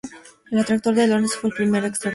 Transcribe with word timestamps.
El 0.49 0.57
Atractor 0.57 0.95
de 0.95 1.05
Lorenz 1.05 1.35
fue 1.35 1.51
el 1.51 1.55
primer 1.55 1.81
atractor 1.83 2.07
extraño. 2.07 2.09